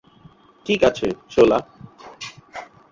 [0.65, 1.59] ঠিক আছে, শোলা।